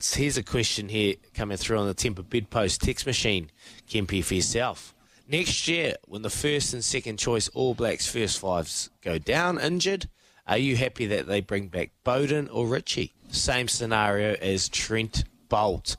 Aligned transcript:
Here's 0.00 0.36
a 0.36 0.44
question 0.44 0.88
here 0.88 1.16
coming 1.34 1.56
through 1.56 1.78
on 1.78 1.88
the 1.88 1.94
Temper 1.94 2.22
Bid 2.22 2.50
Post 2.50 2.80
text 2.82 3.04
machine, 3.04 3.50
Kempe, 3.88 4.22
for 4.22 4.34
yourself. 4.34 4.94
Next 5.26 5.66
year, 5.66 5.94
when 6.06 6.22
the 6.22 6.30
first 6.30 6.72
and 6.72 6.84
second 6.84 7.18
choice 7.18 7.48
All 7.48 7.74
Blacks 7.74 8.06
first 8.08 8.38
fives 8.38 8.90
go 9.02 9.18
down 9.18 9.58
injured, 9.58 10.08
are 10.46 10.56
you 10.56 10.76
happy 10.76 11.06
that 11.06 11.26
they 11.26 11.40
bring 11.40 11.66
back 11.66 11.90
Beauden 12.06 12.48
or 12.52 12.68
Richie? 12.68 13.12
Same 13.30 13.66
scenario 13.66 14.34
as 14.34 14.68
Trent 14.68 15.24
Boult. 15.50 15.96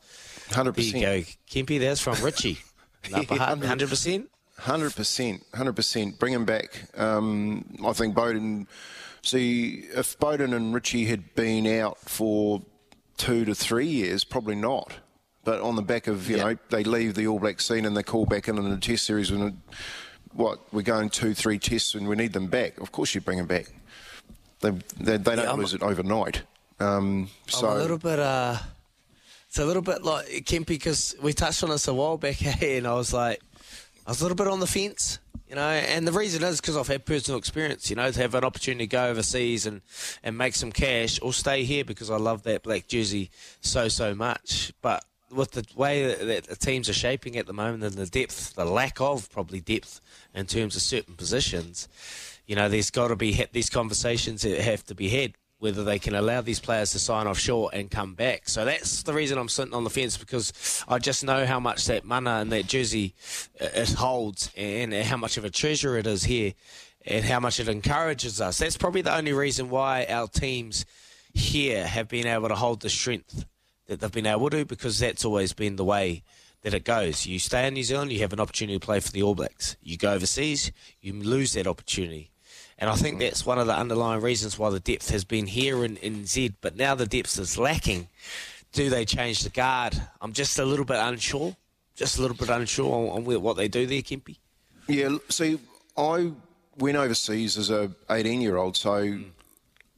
100%. 0.47 0.75
There 0.75 1.17
you 1.17 1.23
go, 1.25 1.29
Kempe. 1.51 1.79
That's 1.81 1.99
from 1.99 2.15
Yeah, 3.09 3.23
100%. 3.23 4.27
Hundred 4.59 4.93
percent, 4.95 5.43
hundred 5.53 5.73
percent. 5.73 6.19
Bring 6.19 6.33
him 6.33 6.43
back. 6.43 6.83
Um, 6.97 7.77
I 7.85 7.93
think 7.93 8.13
Beauden. 8.13 8.67
See, 9.23 9.85
if 9.93 10.17
Beauden 10.19 10.53
and 10.53 10.73
Richie 10.73 11.05
had 11.05 11.33
been 11.35 11.65
out 11.65 11.97
for 11.99 12.61
two 13.19 13.45
to 13.45 13.53
three 13.53 13.85
years, 13.85 14.23
probably 14.23 14.55
not. 14.55 14.93
But 15.43 15.61
on 15.61 15.75
the 15.75 15.81
back 15.83 16.07
of 16.07 16.27
you 16.29 16.37
Yeah. 16.37 16.43
know, 16.53 16.57
they 16.69 16.83
leave 16.83 17.13
the 17.13 17.27
All 17.27 17.39
Black 17.39 17.61
scene 17.61 17.85
and 17.85 17.95
they 17.95 18.01
call 18.03 18.25
back 18.25 18.47
in 18.47 18.57
in 18.57 18.69
the 18.69 18.77
Test 18.77 19.05
series 19.05 19.31
when 19.31 19.61
what 20.33 20.59
we're 20.73 20.81
going 20.81 21.09
two, 21.09 21.33
three 21.33 21.59
tests 21.59 21.93
and 21.95 22.07
we 22.07 22.15
need 22.15 22.33
them 22.33 22.47
back. 22.47 22.79
Of 22.79 22.91
course, 22.91 23.13
you 23.15 23.21
bring 23.21 23.37
them 23.37 23.47
back. 23.47 23.67
They 24.61 24.71
they, 24.99 25.17
they 25.17 25.35
don't 25.35 25.45
Yeah, 25.45 25.51
lose 25.53 25.73
it 25.73 25.81
overnight. 25.83 26.41
Um, 26.79 27.29
so 27.47 27.67
I'm 27.69 27.77
a 27.77 27.79
little 27.81 27.97
bit. 27.97 28.19
Uh, 28.19 28.57
it's 29.47 29.57
a 29.57 29.65
little 29.65 29.81
bit 29.81 30.03
like 30.03 30.27
Kempe 30.45 30.67
because 30.67 31.15
we 31.21 31.33
touched 31.33 31.63
on 31.63 31.69
this 31.69 31.87
a 31.87 31.93
while 31.93 32.17
back, 32.17 32.41
eh, 32.45 32.77
and 32.77 32.87
I 32.87 32.93
was 32.93 33.11
like, 33.13 33.41
I 34.05 34.11
was 34.11 34.21
a 34.21 34.23
little 34.23 34.35
bit 34.35 34.47
on 34.47 34.59
the 34.59 34.67
fence, 34.67 35.19
you 35.49 35.55
know. 35.55 35.61
And 35.61 36.07
the 36.07 36.11
reason 36.11 36.43
is 36.43 36.61
because 36.61 36.77
I've 36.77 36.87
had 36.87 37.05
personal 37.05 37.37
experience, 37.37 37.89
you 37.89 37.95
know, 37.95 38.11
to 38.11 38.21
have 38.21 38.35
an 38.35 38.43
opportunity 38.43 38.85
to 38.85 38.91
go 38.91 39.07
overseas 39.07 39.65
and 39.65 39.81
and 40.23 40.37
make 40.37 40.55
some 40.55 40.71
cash, 40.71 41.19
or 41.21 41.33
stay 41.33 41.63
here 41.63 41.83
because 41.83 42.09
I 42.09 42.17
love 42.17 42.43
that 42.43 42.63
black 42.63 42.87
jersey 42.87 43.31
so 43.61 43.87
so 43.87 44.15
much. 44.15 44.71
But 44.81 45.03
with 45.31 45.51
the 45.51 45.65
way 45.75 46.13
that, 46.13 46.45
the 46.45 46.55
teams 46.55 46.89
are 46.89 46.93
shaping 46.93 47.37
at 47.37 47.45
the 47.45 47.53
moment 47.53 47.83
and 47.83 47.93
the 47.93 48.05
depth, 48.05 48.55
the 48.55 48.65
lack 48.65 48.99
of 49.01 49.29
probably 49.31 49.59
depth 49.59 50.01
in 50.33 50.45
terms 50.45 50.75
of 50.75 50.81
certain 50.81 51.15
positions, 51.15 51.87
you 52.47 52.55
know, 52.55 52.67
there's 52.67 52.89
got 52.89 53.09
to 53.09 53.15
be 53.15 53.45
these 53.51 53.69
conversations 53.69 54.41
that 54.41 54.59
have 54.61 54.83
to 54.85 54.95
be 54.95 55.09
had 55.09 55.33
whether 55.59 55.83
they 55.83 55.99
can 55.99 56.15
allow 56.15 56.41
these 56.41 56.59
players 56.59 56.91
to 56.91 56.99
sign 56.99 57.27
offshore 57.27 57.69
and 57.73 57.91
come 57.91 58.13
back. 58.15 58.47
So 58.47 58.65
that's 58.65 59.03
the 59.03 59.13
reason 59.13 59.37
I'm 59.37 59.49
sitting 59.49 59.73
on 59.73 59.83
the 59.83 59.89
fence 59.89 60.17
because 60.17 60.83
I 60.87 60.99
just 60.99 61.23
know 61.23 61.45
how 61.45 61.59
much 61.59 61.85
that 61.85 62.05
mana 62.05 62.37
and 62.37 62.51
that 62.51 62.67
jersey 62.67 63.13
uh, 63.61 63.67
it 63.73 63.91
holds 63.91 64.51
and 64.55 64.93
how 64.93 65.17
much 65.17 65.37
of 65.37 65.45
a 65.45 65.49
treasure 65.49 65.97
it 65.97 66.07
is 66.07 66.23
here 66.23 66.53
and 67.05 67.25
how 67.25 67.39
much 67.39 67.59
it 67.59 67.67
encourages 67.67 68.39
us. 68.39 68.57
That's 68.57 68.77
probably 68.77 69.01
the 69.01 69.15
only 69.15 69.33
reason 69.33 69.69
why 69.69 70.05
our 70.09 70.27
teams 70.27 70.85
here 71.33 71.85
have 71.85 72.07
been 72.07 72.25
able 72.25 72.47
to 72.47 72.55
hold 72.55 72.81
the 72.81 72.89
strength 72.89 73.45
that 73.87 73.99
they've 73.99 74.11
been 74.11 74.25
able 74.25 74.49
to 74.49 74.65
because 74.65 74.99
that's 74.99 75.25
always 75.25 75.51
been 75.53 75.75
the 75.75 75.85
way 75.85 76.23
that 76.61 76.73
it 76.73 76.83
goes. 76.83 77.25
You 77.25 77.39
stay 77.39 77.67
in 77.67 77.73
New 77.73 77.83
Zealand, 77.83 78.11
you 78.11 78.19
have 78.19 78.33
an 78.33 78.39
opportunity 78.39 78.77
to 78.77 78.85
play 78.85 78.99
for 78.99 79.11
the 79.11 79.23
All 79.23 79.35
Blacks. 79.35 79.75
You 79.81 79.97
go 79.97 80.13
overseas, 80.13 80.71
you 81.01 81.13
lose 81.13 81.53
that 81.53 81.67
opportunity. 81.67 82.31
And 82.79 82.89
I 82.89 82.95
think 82.95 83.19
that's 83.19 83.45
one 83.45 83.59
of 83.59 83.67
the 83.67 83.75
underlying 83.75 84.21
reasons 84.21 84.57
why 84.57 84.69
the 84.69 84.79
depth 84.79 85.09
has 85.11 85.25
been 85.25 85.47
here 85.47 85.83
in, 85.83 85.97
in 85.97 86.25
Z, 86.25 86.55
but 86.61 86.77
now 86.77 86.95
the 86.95 87.05
depth 87.05 87.37
is 87.37 87.57
lacking. 87.57 88.07
Do 88.71 88.89
they 88.89 89.03
change 89.03 89.41
the 89.41 89.49
guard? 89.49 90.01
I'm 90.21 90.31
just 90.31 90.57
a 90.57 90.65
little 90.65 90.85
bit 90.85 90.97
unsure. 90.97 91.57
Just 91.95 92.17
a 92.17 92.21
little 92.21 92.37
bit 92.37 92.49
unsure 92.49 93.11
on, 93.11 93.27
on 93.27 93.41
what 93.41 93.57
they 93.57 93.67
do 93.67 93.85
there, 93.85 94.01
Kempy. 94.01 94.37
Yeah, 94.87 95.17
see, 95.27 95.59
I 95.97 96.31
went 96.77 96.95
overseas 96.95 97.57
as 97.57 97.69
a 97.69 97.91
18 98.09 98.39
year 98.39 98.55
old, 98.55 98.77
so 98.77 99.19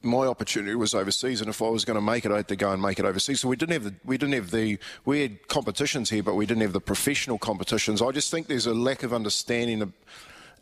my 0.02 0.26
opportunity 0.26 0.74
was 0.74 0.94
overseas, 0.94 1.40
and 1.40 1.48
if 1.48 1.62
I 1.62 1.68
was 1.68 1.84
going 1.84 1.94
to 1.94 2.00
make 2.00 2.24
it, 2.24 2.32
I 2.32 2.38
had 2.38 2.48
to 2.48 2.56
go 2.56 2.72
and 2.72 2.82
make 2.82 2.98
it 2.98 3.04
overseas. 3.04 3.40
So 3.40 3.48
we 3.48 3.54
didn't 3.54 3.74
have 3.74 3.84
the 3.84 3.94
we 4.04 4.18
didn't 4.18 4.34
have 4.34 4.50
the 4.50 4.78
we 5.04 5.20
had 5.22 5.46
competitions 5.46 6.10
here, 6.10 6.24
but 6.24 6.34
we 6.34 6.46
didn't 6.46 6.62
have 6.62 6.72
the 6.72 6.80
professional 6.80 7.38
competitions. 7.38 8.02
I 8.02 8.10
just 8.10 8.30
think 8.30 8.48
there's 8.48 8.66
a 8.66 8.74
lack 8.74 9.04
of 9.04 9.12
understanding 9.12 9.92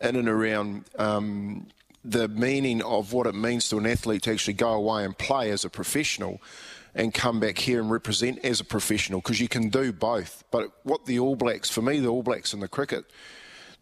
in 0.01 0.15
and 0.15 0.29
around. 0.29 0.85
Um, 0.99 1.67
the 2.03 2.27
meaning 2.27 2.81
of 2.81 3.13
what 3.13 3.27
it 3.27 3.35
means 3.35 3.69
to 3.69 3.77
an 3.77 3.85
athlete 3.85 4.23
to 4.23 4.31
actually 4.31 4.53
go 4.53 4.73
away 4.73 5.05
and 5.05 5.17
play 5.17 5.51
as 5.51 5.63
a 5.63 5.69
professional 5.69 6.41
and 6.95 7.13
come 7.13 7.39
back 7.39 7.57
here 7.57 7.79
and 7.79 7.91
represent 7.91 8.43
as 8.43 8.59
a 8.59 8.65
professional 8.65 9.21
because 9.21 9.39
you 9.39 9.47
can 9.47 9.69
do 9.69 9.93
both. 9.93 10.43
But 10.51 10.71
what 10.83 11.05
the 11.05 11.19
All 11.19 11.35
Blacks, 11.35 11.69
for 11.69 11.81
me, 11.81 11.99
the 11.99 12.07
All 12.07 12.23
Blacks 12.23 12.53
in 12.53 12.59
the 12.59 12.67
cricket, 12.67 13.05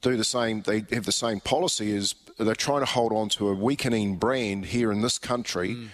do 0.02 0.16
the 0.16 0.24
same. 0.24 0.62
They 0.62 0.85
have 0.91 1.06
the 1.06 1.12
same 1.12 1.40
policy 1.40 1.96
as 1.96 2.16
they're 2.38 2.56
trying 2.56 2.81
to 2.81 2.85
hold 2.85 3.12
on 3.12 3.29
to 3.29 3.50
a 3.50 3.53
weakening 3.53 4.16
brand 4.18 4.66
here 4.66 4.91
in 4.91 5.02
this 5.02 5.18
country 5.18 5.90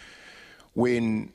when 0.73 1.31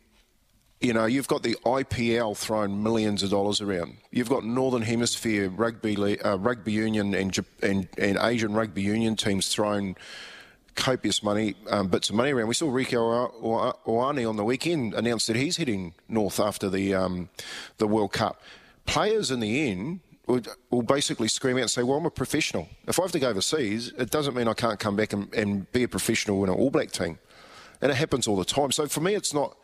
you 0.80 0.92
know 0.92 1.04
you've 1.06 1.28
got 1.28 1.42
the 1.42 1.56
IPL 1.64 2.36
throwing 2.36 2.82
millions 2.82 3.22
of 3.22 3.30
dollars 3.30 3.60
around. 3.60 3.96
You've 4.12 4.28
got 4.28 4.44
Northern 4.44 4.82
Hemisphere 4.82 5.48
rugby 5.48 6.20
uh, 6.20 6.36
rugby 6.36 6.72
union 6.72 7.14
and, 7.14 7.36
and 7.62 7.88
and 7.98 8.18
Asian 8.20 8.52
rugby 8.52 8.82
union 8.82 9.16
teams 9.16 9.48
throwing 9.48 9.96
copious 10.74 11.22
money, 11.22 11.54
um, 11.68 11.88
bits 11.88 12.10
of 12.10 12.16
money 12.16 12.32
around. 12.32 12.48
We 12.48 12.54
saw 12.54 12.66
Rieko 12.66 13.32
Ioane 13.86 14.28
on 14.28 14.36
the 14.36 14.44
weekend 14.44 14.94
announce 14.94 15.26
that 15.26 15.36
he's 15.36 15.56
heading 15.56 15.94
north 16.08 16.40
after 16.40 16.68
the 16.68 16.94
um, 16.94 17.28
the 17.78 17.86
World 17.86 18.12
Cup. 18.12 18.40
Players 18.86 19.30
in 19.30 19.40
the 19.40 19.68
end 19.70 20.00
will, 20.26 20.40
will 20.70 20.82
basically 20.82 21.28
scream 21.28 21.56
out 21.56 21.62
and 21.62 21.70
say, 21.70 21.82
"Well, 21.82 21.98
I'm 21.98 22.06
a 22.06 22.10
professional. 22.10 22.68
If 22.86 22.98
I 22.98 23.02
have 23.02 23.12
to 23.12 23.18
go 23.18 23.28
overseas, 23.28 23.92
it 23.98 24.10
doesn't 24.10 24.34
mean 24.34 24.48
I 24.48 24.54
can't 24.54 24.78
come 24.78 24.96
back 24.96 25.12
and, 25.12 25.32
and 25.34 25.70
be 25.72 25.82
a 25.82 25.88
professional 25.88 26.42
in 26.44 26.50
an 26.50 26.56
All 26.56 26.70
Black 26.70 26.90
team." 26.90 27.18
And 27.80 27.90
it 27.90 27.94
happens 27.94 28.28
all 28.28 28.36
the 28.36 28.44
time. 28.44 28.72
So 28.72 28.86
for 28.86 29.00
me, 29.00 29.14
it's 29.14 29.32
not 29.32 29.56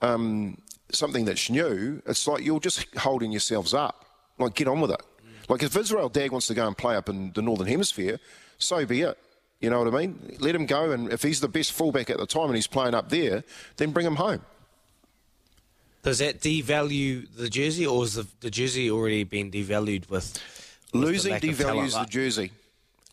um, 0.00 0.58
something 0.92 1.24
that's 1.24 1.50
new. 1.50 2.02
It's 2.06 2.26
like 2.26 2.44
you're 2.44 2.60
just 2.60 2.94
holding 2.96 3.32
yourselves 3.32 3.74
up. 3.74 4.04
Like, 4.38 4.54
get 4.54 4.68
on 4.68 4.80
with 4.80 4.90
it. 4.90 5.02
Like, 5.48 5.62
if 5.62 5.76
Israel 5.76 6.08
Dagg 6.08 6.30
wants 6.30 6.46
to 6.48 6.54
go 6.54 6.66
and 6.66 6.76
play 6.76 6.96
up 6.96 7.08
in 7.08 7.32
the 7.32 7.42
Northern 7.42 7.66
Hemisphere, 7.66 8.18
so 8.58 8.86
be 8.86 9.02
it. 9.02 9.18
You 9.62 9.70
know 9.70 9.82
what 9.82 9.94
I 9.94 9.96
mean? 9.96 10.36
Let 10.40 10.56
him 10.56 10.66
go, 10.66 10.90
and 10.90 11.12
if 11.12 11.22
he's 11.22 11.40
the 11.40 11.48
best 11.48 11.72
fullback 11.72 12.10
at 12.10 12.18
the 12.18 12.26
time 12.26 12.46
and 12.46 12.56
he's 12.56 12.66
playing 12.66 12.94
up 12.94 13.08
there, 13.08 13.44
then 13.76 13.92
bring 13.92 14.04
him 14.04 14.16
home. 14.16 14.42
Does 16.02 16.18
that 16.18 16.40
devalue 16.40 17.28
the 17.36 17.48
jersey, 17.48 17.86
or 17.86 18.02
is 18.02 18.14
the, 18.14 18.26
the 18.40 18.50
jersey 18.50 18.90
already 18.90 19.22
been 19.22 19.52
devalued 19.52 20.10
with, 20.10 20.10
with 20.10 20.90
the 20.90 20.98
Losing 20.98 21.34
of 21.34 21.40
devalues 21.40 21.98
the 21.98 22.06
jersey. 22.06 22.50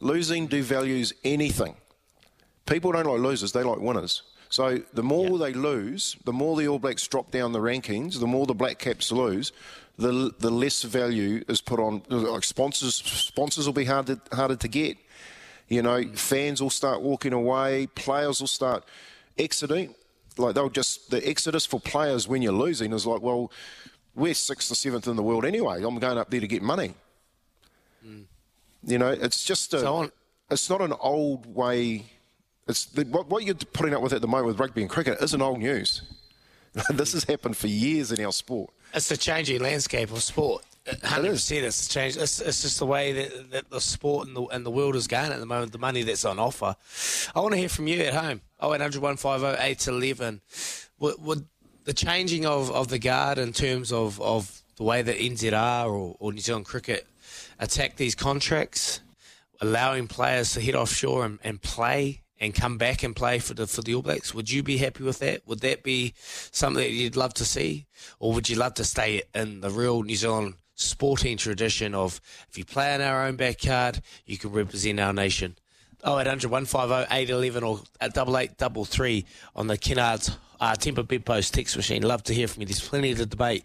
Losing 0.02 0.48
devalues 0.50 1.14
anything. 1.24 1.76
People 2.66 2.92
don't 2.94 3.06
like 3.06 3.20
losers, 3.20 3.52
they 3.52 3.62
like 3.62 3.80
winners. 3.80 4.24
So 4.50 4.82
the 4.94 5.04
more 5.04 5.38
they 5.38 5.54
lose, 5.54 6.16
the 6.26 6.34
more 6.34 6.58
the 6.58 6.68
All 6.68 6.80
Blacks 6.80 7.08
drop 7.08 7.30
down 7.30 7.52
the 7.52 7.60
rankings, 7.60 8.20
the 8.20 8.26
more 8.26 8.48
the 8.48 8.56
Black 8.56 8.80
Caps 8.80 9.12
lose, 9.12 9.52
the 10.00 10.34
the 10.40 10.50
less 10.50 10.82
value 10.82 11.44
is 11.48 11.62
put 11.62 11.80
on. 11.80 12.02
Like 12.10 12.44
sponsors, 12.44 12.96
sponsors 12.96 13.68
will 13.68 13.74
be 13.74 13.86
harder 13.86 14.20
harder 14.32 14.56
to 14.56 14.68
get. 14.68 14.98
You 15.70 15.84
know, 15.84 16.04
fans 16.14 16.62
will 16.62 16.72
start 16.72 17.02
walking 17.02 17.32
away. 17.32 17.88
Players 17.88 18.40
will 18.42 18.48
start 18.48 18.84
exiting. 19.38 19.96
Like 20.38 20.56
they'll 20.56 20.70
just 20.70 21.12
the 21.12 21.28
exodus 21.28 21.66
for 21.66 21.80
players 21.80 22.28
when 22.28 22.42
you're 22.42 22.54
losing 22.54 22.92
is 22.92 23.06
like, 23.06 23.22
well, 23.22 23.52
we're 24.16 24.34
sixth 24.34 24.72
or 24.72 24.76
seventh 24.76 25.08
in 25.08 25.16
the 25.16 25.24
world 25.24 25.46
anyway. 25.46 25.84
I'm 25.84 26.00
going 26.00 26.18
up 26.18 26.30
there 26.30 26.40
to 26.40 26.48
get 26.48 26.62
money. 26.62 26.94
You 28.84 28.98
know, 28.98 29.10
it's 29.10 29.44
just 29.44 29.74
a, 29.74 29.80
So 29.80 30.12
it's 30.50 30.70
not 30.70 30.82
an 30.82 30.94
old 31.00 31.54
way. 31.54 32.06
It's 32.68 32.86
the, 32.86 33.04
what, 33.06 33.30
what 33.30 33.44
you're 33.44 33.56
putting 33.56 33.94
up 33.94 34.02
with 34.02 34.14
at 34.14 34.22
the 34.22 34.28
moment 34.28 34.48
with 34.48 34.60
rugby 34.60 34.82
and 34.82 34.90
cricket 34.90 35.18
isn't 35.22 35.42
old 35.42 35.60
news. 35.60 36.02
this 36.90 37.14
has 37.14 37.24
happened 37.26 37.58
for 37.58 37.68
years 37.68 38.12
in 38.12 38.24
our 38.24 38.32
sport. 38.32 38.72
It's 38.94 39.10
the 39.10 39.18
changing 39.18 39.62
landscape 39.62 40.12
of 40.12 40.24
sport. 40.24 40.64
Hundred 41.04 41.32
percent, 41.32 41.66
it's 41.66 41.88
changed. 41.88 42.18
It's, 42.18 42.40
it's 42.42 42.62
just 42.62 42.80
the 42.80 42.86
way 42.86 43.12
that, 43.14 43.52
that 43.52 43.70
the 43.70 43.82
sport 43.82 44.28
and 44.28 44.36
the, 44.36 44.44
and 44.46 44.66
the 44.66 44.72
world 44.72 44.96
is 44.96 45.08
going 45.08 45.32
at 45.32 45.40
the 45.40 45.46
moment. 45.46 45.72
The 45.72 45.78
money 45.78 46.04
that's 46.04 46.26
on 46.26 46.40
offer. 46.40 46.76
I 47.36 47.40
want 47.40 47.54
to 47.54 47.60
hear 47.60 47.70
from 47.70 47.88
you 47.88 48.02
at 48.02 48.14
home. 48.14 48.42
Oh, 48.60 48.74
eight 48.74 48.82
hundred 48.82 49.02
one 49.02 49.18
five 49.18 49.42
zero 49.42 49.56
eight 49.60 49.88
eleven. 49.88 50.42
Would, 51.00 51.22
would 51.22 51.46
the 51.86 51.94
changing 51.94 52.46
of, 52.46 52.72
of 52.72 52.88
the 52.90 53.00
guard 53.00 53.38
in 53.38 53.54
terms 53.54 53.92
of, 53.92 54.22
of 54.22 54.62
the 54.78 54.84
way 54.84 55.02
that 55.02 55.18
NZR 55.18 55.86
or, 55.86 56.16
or 56.20 56.34
New 56.34 56.42
Zealand 56.42 56.66
cricket 56.66 57.08
attack 57.60 57.96
these 57.98 58.16
contracts, 58.16 59.02
allowing 59.62 60.08
players 60.08 60.54
to 60.54 60.62
head 60.62 60.76
offshore 60.76 61.26
and, 61.26 61.40
and 61.44 61.62
play 61.62 62.22
and 62.40 62.54
come 62.54 62.78
back 62.78 63.04
and 63.04 63.16
play 63.16 63.40
for 63.40 63.54
the 63.54 63.68
for 63.68 63.82
the 63.82 63.94
All 63.96 64.02
Blacks. 64.02 64.34
Would 64.34 64.50
you 64.50 64.64
be 64.64 64.78
happy 64.78 65.04
with 65.04 65.20
that? 65.20 65.46
Would 65.46 65.60
that 65.60 65.84
be 65.84 66.14
something 66.18 66.82
that 66.82 66.92
you'd 66.92 67.18
love 67.18 67.34
to 67.36 67.46
see, 67.46 67.88
or 68.20 68.34
would 68.34 68.50
you 68.50 68.56
love 68.56 68.76
to 68.76 68.84
stay 68.84 69.24
in 69.36 69.62
the 69.62 69.70
real 69.70 70.04
New 70.04 70.16
Zealand 70.16 70.56
sporting 70.80 71.38
tradition 71.38 71.94
of 71.94 72.22
if 72.50 72.58
you 72.58 72.66
play 72.66 72.96
in 72.96 73.02
our 73.02 73.26
own 73.26 73.36
backyard, 73.36 74.02
you 74.26 74.38
can 74.38 74.52
represent 74.52 75.00
our 75.00 75.14
nation? 75.14 75.56
Oh, 76.04 76.18
800 76.18 76.50
150 76.50 77.14
811 77.14 77.64
or 77.64 77.82
at 78.00 78.14
double 78.14 78.38
eight 78.38 78.58
double 78.58 78.86
three 78.86 79.26
on 79.56 79.68
the 79.68 79.78
Kennards 79.78 80.38
uh, 80.62 80.76
Temper 80.76 81.04
Bedpost 81.04 81.54
text 81.54 81.76
machine. 81.76 82.04
Love 82.04 82.24
to 82.24 82.34
hear 82.34 82.48
from 82.48 82.62
you. 82.62 82.68
There's 82.68 82.88
plenty 82.88 83.14
to 83.14 83.26
debate 83.26 83.58